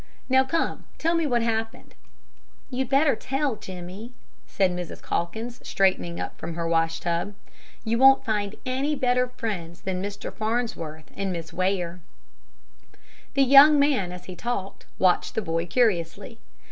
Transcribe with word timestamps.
Now 0.27 0.43
come, 0.43 0.85
tell 0.97 1.13
me 1.13 1.27
what 1.27 1.43
happened." 1.43 1.93
"You'd 2.71 2.89
better 2.89 3.15
tell, 3.15 3.55
Jimmie," 3.55 4.13
said 4.47 4.71
Mrs. 4.71 4.99
Calkins, 4.99 5.59
straightening 5.61 6.19
up 6.19 6.35
from 6.39 6.55
her 6.55 6.67
wash 6.67 6.99
tub. 6.99 7.35
"You 7.85 7.99
won't 7.99 8.25
find 8.25 8.55
any 8.65 8.95
better 8.95 9.27
friends 9.27 9.81
than 9.81 10.01
Mr. 10.01 10.33
Farnsworth 10.33 11.11
and 11.15 11.31
Miss 11.31 11.53
Ware." 11.53 11.99
The 13.35 13.43
young 13.43 13.77
man, 13.77 14.11
as 14.11 14.25
he 14.25 14.35
talked, 14.35 14.87
watched 14.97 15.35
the 15.35 15.41
boy 15.43 15.67
curiously. 15.67 16.39